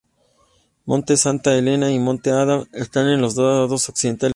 Monte 0.85 1.15
Santa 1.15 1.53
Helena 1.55 1.91
y 1.91 1.99
Monte 1.99 2.31
Adams 2.31 2.67
están 2.73 3.07
en 3.09 3.21
los 3.21 3.35
lados 3.37 3.87
occidental 3.87 3.99
y 3.99 4.09
oriental. 4.09 4.29